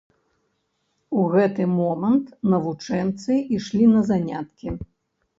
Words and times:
У 1.23 1.25
гэты 1.33 1.67
момант 1.79 2.31
навучэнцы 2.53 3.31
ішлі 3.59 3.85
на 3.91 4.01
заняткі. 4.09 4.73